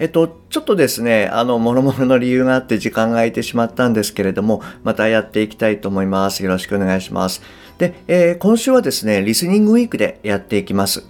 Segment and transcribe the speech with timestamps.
[0.00, 6.42] えっと、ちょっとですね、あの、諸々の理由があって時間が空いてしまったんですけれども、またやっていきたいと思います。
[6.42, 7.42] よろしくお願いします。
[7.76, 11.04] で、えー、今週はですね、リスニングウィークでやっていきます。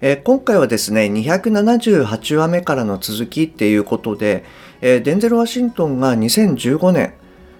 [0.00, 4.46] えー、今回はですね、278話目からの続きっていうことで、
[4.80, 7.12] えー、デンゼル・ワシントンが2015年、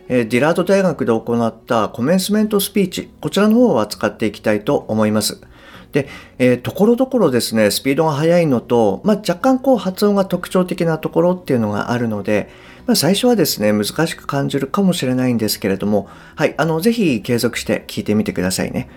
[0.09, 5.43] えディラード大学で行ったコメンスメントスピーチ、こちらの方を扱っていきたいと思います。
[5.93, 12.49] で、えー、ところどころですね、スピードが速いのと、まあ、若干こう発音が特徴的なところっていうのがあるので、
[12.87, 18.89] まあ、最初はですね、難しく感じるかもしれないんですけれども、はい、あの、ぜひ継続して聞いてみてくださいね。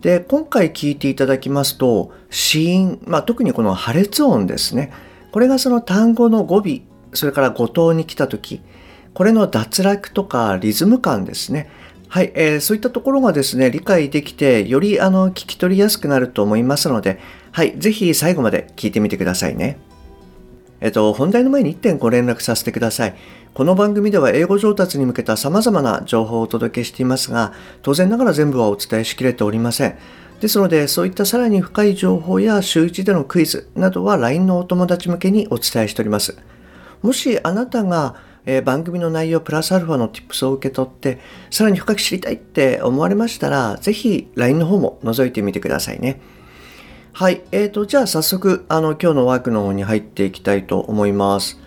[0.00, 4.92] で、今回聞いていただきますと、子音、まあ、特にこの破裂音ですね。
[5.30, 6.80] これがその単語の語尾、
[7.14, 8.60] それから語頭に来た時、
[9.14, 11.70] これの脱落とかリズム感ですね。
[12.12, 17.18] はい、えー、そういったところがですね、理解できて、よりあの聞き取りやすくなると思いますので、
[17.52, 19.78] はい、ぜひ最後まで聞いてみてくださいね。
[20.82, 23.14] えっと、本題の前に1点ご連絡させてください。
[23.54, 29.96] この番組では英語上達に向けた様々な情報をお届けしていますが、当然ながら全部はお伝えしきれておりません。
[30.38, 36.36] ですので、そういったさらに深い情報や週1でのクイズなどは LINE のお友達向けにお伝えしております。
[37.00, 41.18] もしあなたがえー、番組の内容プラスアルファの tips を受け取って、
[41.50, 46.20] さらに深く知りたいって思われましたら、ぜひ LINE の方も覗いてみてくださいね。
[47.12, 47.42] はい。
[47.52, 51.60] えーと、じゃあ早速、あの、今日のワークの方に入っていきたいと思います。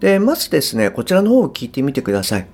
[0.00, 2.46] で、まずですね、こちらの方を聞いてみてください。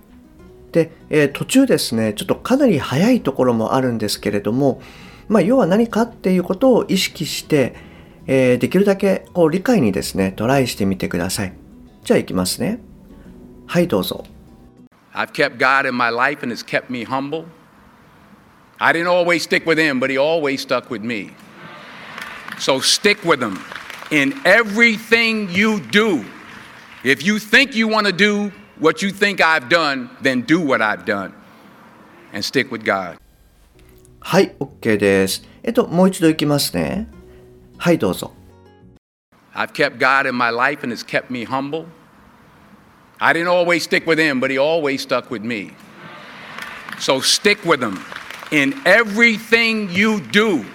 [0.73, 4.81] で、えー、途中ですね、ちょっとかなり早いところもあるんですけれども、
[5.29, 7.75] まあ、要は何かっていうことを意識して、
[8.27, 11.53] えー、できるだけこう理解にですね、トライしてみてください。
[12.05, 12.81] じゃあいきますね。
[13.70, 14.26] はいどうぞ
[15.14, 17.46] I've kept God in my life and it's kept me humble.
[18.80, 21.32] I didn't always stick with him, but he always stuck with me.
[22.60, 23.58] So stick with him
[24.12, 26.26] in everything you do.
[27.04, 30.82] If you think you want to do what you think I've done, then do what
[30.82, 31.34] I've done
[32.34, 33.18] and stick with God.
[34.20, 35.44] はい、OK です。
[35.64, 37.08] えっと、もう一度いきますね。
[37.78, 38.34] はい、どうぞ。
[39.54, 41.86] I've kept God in my life and it's kept me humble.
[43.20, 45.72] I didn't always stick with him, but he always stuck with me.
[47.00, 48.00] So stick with him
[48.52, 50.66] in everything you do.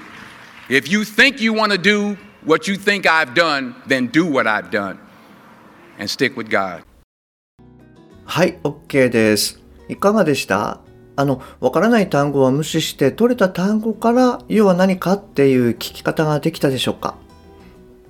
[0.69, 4.47] If you think you want to do what you think I've done, then do what
[4.47, 4.99] I've done
[5.99, 6.83] and stick with God.
[8.25, 9.61] はい、OK です。
[9.89, 10.81] いかがでした
[11.17, 17.17] あの、わからない単語は無視して取れた単語から要は何かっていう聞き方ができたでしょうか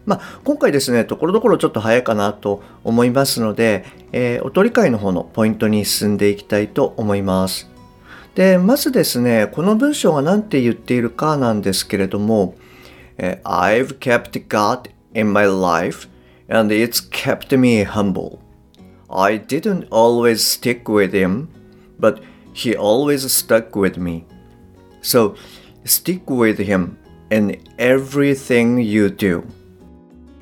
[0.06, 7.70] まあ、今回ですね、ところどころちょっと早いかなと思いますので、えー、お取り替えの方のポイントに進んでいきたいと思います。
[8.36, 12.56] で、まずですね、この文章が何て言っているかなんですけれども、
[13.18, 16.10] I've kept God in my life
[16.50, 18.40] and it's kept me humble.
[19.10, 21.48] I didn't always stick with him,
[22.00, 22.22] but
[22.54, 24.26] he always stuck with me.
[25.02, 25.36] So,
[25.86, 26.98] stick with him
[27.32, 29.46] in everything you do.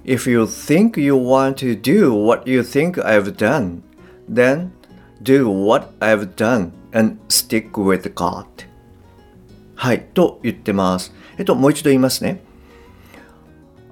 [0.05, 3.83] If you think you want to do what you think I've done,
[4.27, 4.73] then
[5.23, 8.47] do what I've done and stick with God.
[9.75, 11.13] はい、と言ってます。
[11.37, 12.43] えっと、もう一度言いますね。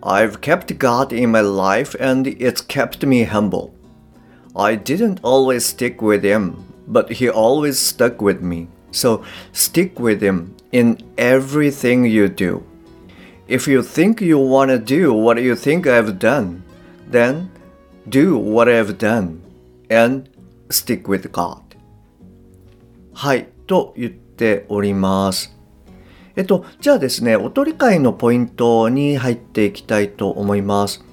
[0.03, 3.71] I've kept God in my life and it's kept me humble.
[4.55, 6.55] I didn't always stick with him,
[6.89, 8.69] but he always stuck with me.
[8.91, 12.63] So stick with him in everything you do.
[13.52, 16.64] If you think you want to do what you think I've done,
[17.12, 17.50] then
[18.08, 19.42] do what I've done
[19.90, 20.30] and
[20.70, 21.60] stick with God.
[23.14, 25.54] はい、と言っております。
[26.38, 31.04] えっと、じゃあですね、お取り替えのポイントに入っていきたいと思います。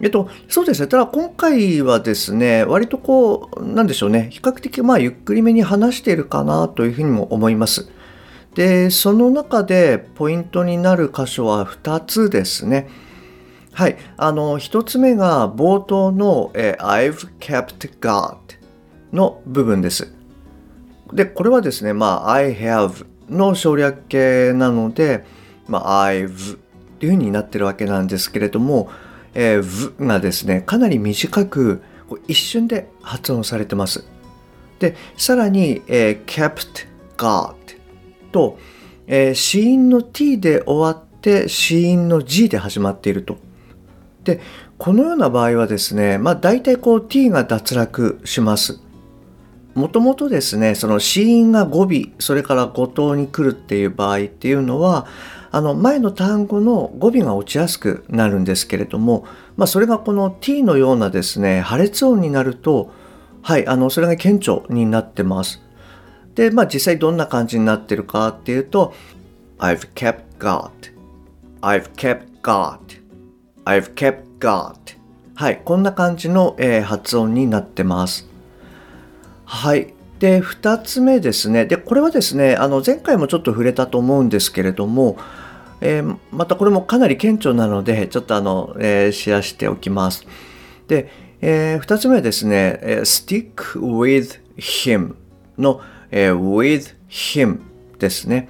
[0.00, 0.88] えっと、そうですね。
[0.88, 7.88] ただ今回はですね、割とこう、なんでしょうね、比較的まあゆっくりめに話しているかなというふうにも思います。
[8.56, 12.88] で、その中でポイントになる箇所は2つですね。
[13.72, 13.98] はい。
[14.16, 18.38] あの、1つ目が冒頭の、え I've kept God
[19.12, 20.10] の部分です。
[21.12, 25.26] で、これはですね、まあ、I have の省略形なので、
[25.68, 26.58] まあ、I've っ
[26.98, 28.88] ていう風になってるわけなんですけれども、
[29.34, 29.62] えー、
[29.98, 31.82] v がですね、かなり短く
[32.26, 34.06] 一瞬で発音されてます。
[34.78, 36.86] で、さらに、えー、kept
[37.18, 37.55] God
[38.36, 38.58] と、
[39.06, 43.38] えー、子音の t で終わって子音の g で始まっていると。
[44.24, 44.40] で、
[44.76, 48.80] このような場合はですね、まあ大体こう t が脱落します。
[49.74, 55.06] もともとですね、その子音が語尾、それから語頭に来るっていう場合っていうのは、
[55.50, 59.24] あの前の単語の語尾が落ちやすくなるんですけれども、
[59.56, 62.90] まあ、それがこの t のようなですね、破裂音になると、
[63.40, 65.62] はい、あのそれが顕著になってます。
[66.36, 68.94] で、まあ実際どんな感じになってるかっていうと、
[69.58, 70.70] I've kept God,
[71.62, 72.78] I've kept God,
[73.64, 74.96] I've kept God
[75.36, 78.26] はい、こんな感じの、えー、発音になってます。
[79.44, 79.92] はい。
[80.18, 81.66] で、2つ目ですね。
[81.66, 85.18] で、これはですね、あの前回もちょっと触れたと思うんですけれども、
[85.82, 90.26] えー、またこれもかなり顕著なので、ちょっとあの、えー、シェアしておきます。
[90.88, 91.10] で、
[91.42, 95.16] えー、2つ目はですね、stick with him
[95.58, 97.60] の、えー、with him
[97.98, 98.48] ですね。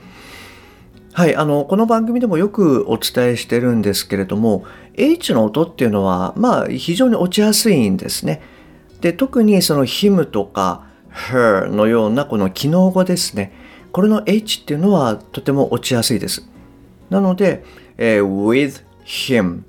[1.12, 4.64] はい、あの、この番組でもよくお伝えしてるんですけれども、
[4.94, 8.42] H の音っていうのは、まあ、非常に落ちやすいんですね。
[9.00, 10.86] で、特にその him とか
[11.30, 13.52] her のようなこの機能語ですね。
[13.92, 16.48] これの H っていうのはとても落ちやすいです。
[17.08, 17.64] なので、
[17.96, 19.62] えー、with him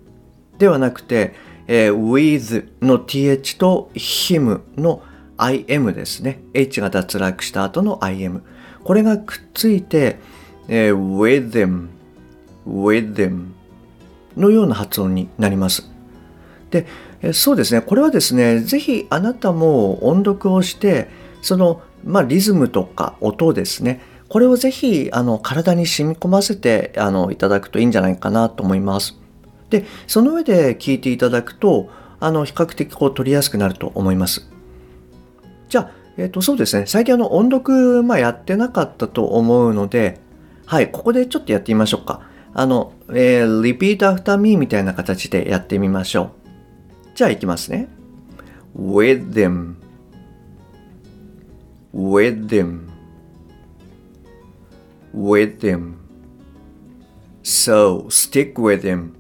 [0.58, 1.34] ではなくて、
[1.68, 5.02] えー、with の th と him の
[5.38, 6.42] im ですね。
[6.54, 8.42] H が脱落した後の im。
[8.84, 10.20] これがくっついて、
[10.68, 11.88] えー、with them,
[12.68, 13.54] with them
[14.36, 15.90] のような発音になります。
[16.72, 16.86] で、
[17.34, 17.82] そうですね。
[17.82, 21.10] これはですね、ぜひあなたも音読をして、
[21.42, 24.02] その、まあ、リズムとか音ですね。
[24.30, 29.18] これをぜひあの体に染み込ませてあのいただくといいんじゃないかなと思います。
[29.70, 31.90] で、その上で聞いていただくと、
[32.20, 34.50] あの比較的こう取りやすくなると思います。
[35.70, 36.86] じゃあ、えっ、ー、と、そうですね。
[36.88, 40.20] 最近あの音読、まあ、やってなかったと思うので、
[40.66, 42.22] はい、ここでちょっとやってみましょうか。
[42.54, 46.30] あの、えー、repeat after me みたいな形でやってみましょう。
[47.16, 47.88] じゃあいきますね。
[48.78, 49.82] with them
[51.92, 52.92] with them
[55.14, 55.98] with them
[57.42, 59.16] so stick with them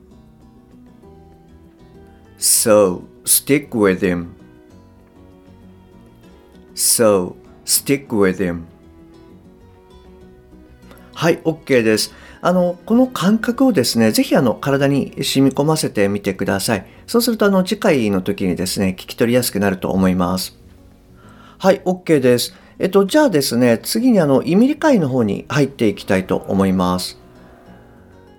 [2.37, 4.36] so stick with them
[6.77, 7.35] so
[7.65, 8.63] stick with them
[11.13, 12.13] はい、OK です。
[12.41, 16.85] あの、この感覚をですね、ぜひあの、体に染み込ませてみてください。
[17.07, 20.55] そうするとあの、次回の時にですね、聞き取りやすくなると思います。
[21.57, 22.53] はい、OK です。
[22.77, 27.19] えっと、じゃあですね、次にあの、意味理解の方に入っていきたいと思います。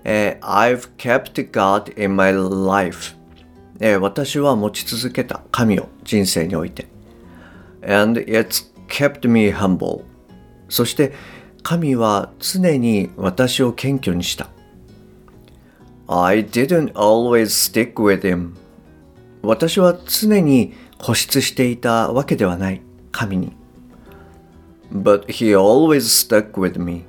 [0.05, 3.17] えー、I've kept God in my life、
[3.81, 6.98] えー、私は持ち続けた神を人生において。
[7.83, 10.05] And it's kept me humble.
[10.69, 11.13] そして、
[11.63, 14.49] 神は常に私を謙虚にした。
[16.07, 18.53] I didn't always stick with him.
[19.43, 22.81] 私は常に固執していたわけではない
[23.13, 23.53] 神に。
[24.93, 27.05] But he always stuck with me.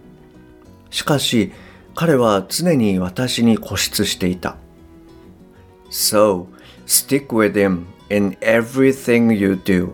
[0.90, 1.54] しかし
[1.96, 4.58] 彼は常に私に固執していた。
[5.90, 6.48] So,
[6.86, 9.94] stick with him in everything you do.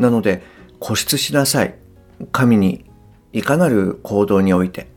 [0.00, 0.42] なので
[0.80, 1.74] 固執しなさい。
[2.32, 2.84] 神に
[3.32, 4.88] いかなる行動において。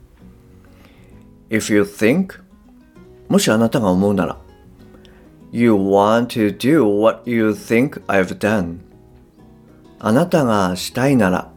[1.50, 2.42] If you think
[3.28, 4.38] もしあなたが思うなら
[5.52, 8.80] You want to do what you think I've done
[10.00, 11.52] あなたがしたいなら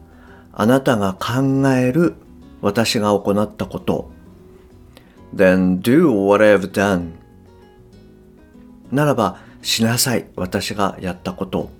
[0.53, 2.15] あなたが考える
[2.61, 3.93] 私が行ったこと。
[3.93, 4.11] を
[5.35, 7.11] Then do what I've done
[8.91, 10.27] ならばしなさい。
[10.35, 11.59] 私がやったこと。
[11.59, 11.76] を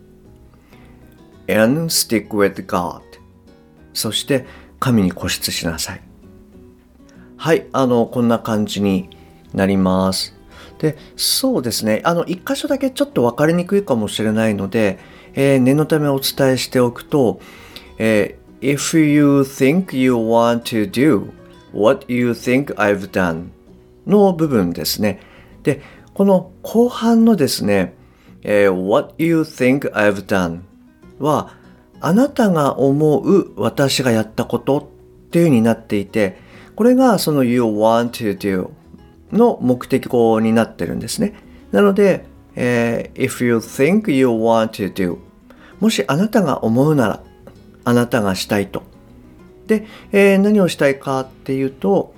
[1.50, 3.02] And stick with God
[3.94, 4.46] そして
[4.80, 6.02] 神に固執しなさい。
[7.36, 9.10] はい、あの、こんな感じに
[9.54, 10.36] なります。
[10.80, 12.02] で、そうですね。
[12.04, 15.00] あの、一箇所だけちょっと分かりにくいかもしれないので、
[15.34, 17.40] えー、念のためお伝えしておくと、
[17.98, 21.32] えー、If you think you want to do
[21.74, 23.50] what you think I've done
[24.06, 25.20] の部分ですね。
[25.64, 25.82] で、
[26.14, 27.94] この後半のですね、
[28.44, 30.62] えー、What you think I've done
[31.20, 31.54] は、
[32.00, 36.38] あなたが思う私がやったことっていう風になっていて、
[36.76, 38.70] これがその you want to do
[39.32, 41.34] の目的語になってるんですね。
[41.72, 45.18] なので、えー、if you think you want to do
[45.80, 47.24] もしあなたが思うなら
[47.84, 48.84] あなたがしたいと。
[49.68, 52.14] で、えー、何をしたいかっていうと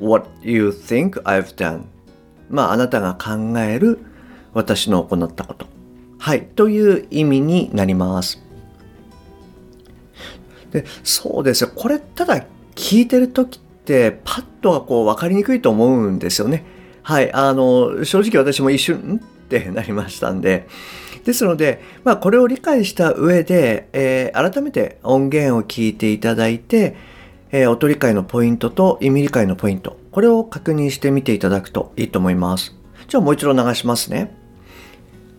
[0.00, 1.84] what you think I've done
[2.50, 3.98] まああなたが考える
[4.52, 5.73] 私の行ったこと。
[6.18, 8.42] はい、という意味になります。
[10.72, 11.70] でそうですよ。
[11.74, 12.44] これ、ただ
[12.74, 16.64] 聞いてる時って、パッとはこう分かりにくいと思うんですよね。
[17.02, 19.16] はい、あの、正直私も一瞬、ん？
[19.16, 20.66] ってなりましたんで。
[21.24, 26.96] ですので、まあ、これを理解した上で、えー、改めて音源を聞いていただいて、
[27.50, 32.74] えー、音理解のポイントと意味理解のポイント、これを確認してみていただくといいと思います。
[33.08, 34.34] じゃあもう一度流しますね。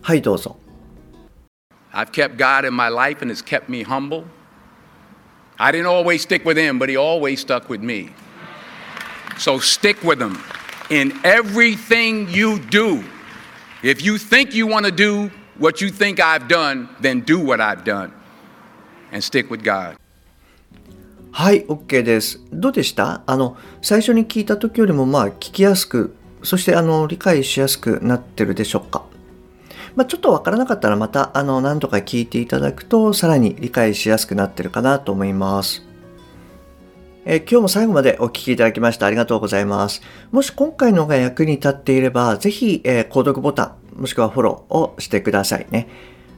[0.02, 0.56] はい、どうぞ。
[1.95, 4.25] I've kept God in my life and it's kept me humble.
[5.59, 8.09] I didn't always stick with him, but he always stuck with me.
[9.37, 10.37] So stick with him
[10.89, 13.03] in everything you do.
[13.83, 17.61] If you think you want to do what you think I've done, then do what
[17.61, 18.13] I've done
[19.11, 19.97] and stick with God.
[21.33, 22.41] はい、OK です。
[22.51, 29.05] どうでしたあの、最初に聞いた時よりもまあ聞きやすく、そしてあの、理解しやすくなってるでしょうか
[29.96, 35.82] まあ、ちょっとわからなかったらまたあの何度か聞いていただくとさらに理解しやすくなってるかなと思います。
[37.28, 40.00] え、今日も最後までお聴きいただきましてありがとうございます。
[40.30, 45.88] もし今回のが役に立っていれば、ぜひ、えー、購読ボタン、もしくはフォローをしてくださいね。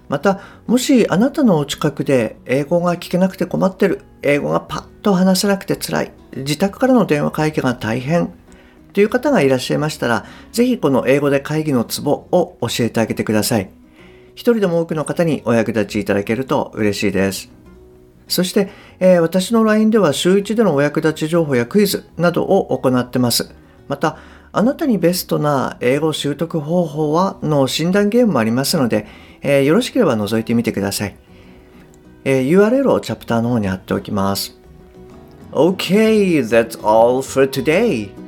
[0.09, 8.33] また、もしあなたのお近くで英語が聞けなくて困ってる、英語がパッと話せなくて辛い、自宅からの電話会議が大変
[8.99, 13.71] という方がいらっしゃいましたら、ぜひこの英語で会議のツボを教えてあげてください。
[14.35, 17.49] 一人でも多くの方にお役立ちいただけると嬉しいです。
[18.27, 23.55] そして、えー、私の LINE では週1でのお役立ち情報やクイズなどを行ってます。
[23.87, 24.19] また、
[24.51, 29.07] あなたにベストな英語習得方法はの診断ゲームもありますので、
[29.43, 31.17] えー、よろしければ覗いてみてください。
[32.25, 34.59] えー、URL をチャプターの方に貼っておきます。
[35.53, 38.28] Okay, that's all for today.